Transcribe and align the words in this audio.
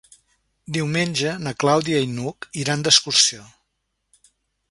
Diumenge 0.77 1.33
na 1.47 1.53
Clàudia 1.63 2.01
i 2.07 2.09
n'Hug 2.13 2.47
iran 2.63 2.87
d'excursió. 2.87 3.45